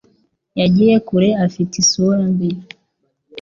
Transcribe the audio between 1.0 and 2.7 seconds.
kure afite isura mbi.